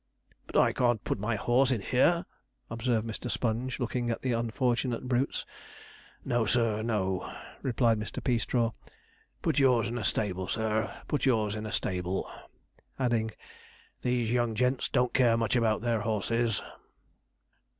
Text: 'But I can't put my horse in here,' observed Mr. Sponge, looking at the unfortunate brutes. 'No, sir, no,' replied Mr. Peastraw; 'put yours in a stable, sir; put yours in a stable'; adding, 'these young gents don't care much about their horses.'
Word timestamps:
'But 0.47 0.57
I 0.57 0.73
can't 0.73 1.03
put 1.03 1.19
my 1.19 1.35
horse 1.35 1.69
in 1.69 1.81
here,' 1.83 2.25
observed 2.71 3.05
Mr. 3.05 3.29
Sponge, 3.29 3.79
looking 3.79 4.09
at 4.09 4.23
the 4.23 4.31
unfortunate 4.31 5.07
brutes. 5.07 5.45
'No, 6.25 6.47
sir, 6.47 6.81
no,' 6.81 7.31
replied 7.61 7.99
Mr. 7.99 8.19
Peastraw; 8.19 8.71
'put 9.43 9.59
yours 9.59 9.87
in 9.87 9.99
a 9.99 10.03
stable, 10.03 10.47
sir; 10.47 10.91
put 11.07 11.27
yours 11.27 11.53
in 11.53 11.67
a 11.67 11.71
stable'; 11.71 12.27
adding, 12.97 13.29
'these 14.01 14.31
young 14.31 14.55
gents 14.55 14.89
don't 14.89 15.13
care 15.13 15.37
much 15.37 15.55
about 15.55 15.81
their 15.81 16.01
horses.' 16.01 16.63